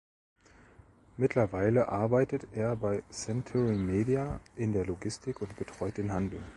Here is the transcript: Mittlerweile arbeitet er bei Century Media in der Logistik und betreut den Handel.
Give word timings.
Mittlerweile 1.15 1.89
arbeitet 1.89 2.47
er 2.53 2.75
bei 2.75 3.03
Century 3.11 3.75
Media 3.77 4.39
in 4.55 4.73
der 4.73 4.87
Logistik 4.87 5.43
und 5.43 5.55
betreut 5.57 5.95
den 5.97 6.11
Handel. 6.11 6.41